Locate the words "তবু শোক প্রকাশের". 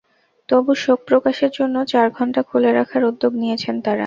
0.49-1.51